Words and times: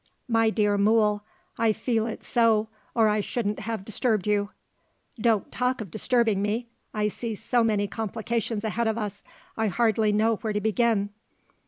"My 0.27 0.49
dear 0.49 0.79
Mool, 0.79 1.23
I 1.59 1.73
feel 1.73 2.07
it 2.07 2.23
so 2.23 2.69
or 2.95 3.07
I 3.07 3.19
shouldn't 3.19 3.59
have 3.59 3.85
disturbed 3.85 4.25
you." 4.25 4.49
"Don't 5.19 5.51
talk 5.51 5.79
of 5.79 5.91
disturbing 5.91 6.41
me! 6.41 6.69
I 6.91 7.07
see 7.07 7.35
so 7.35 7.63
many 7.63 7.87
complications 7.87 8.63
ahead 8.63 8.87
of 8.87 8.97
us, 8.97 9.23
I 9.55 9.67
hardly 9.67 10.11
know 10.11 10.37
where 10.37 10.53
to 10.53 10.59
begin." 10.59 11.11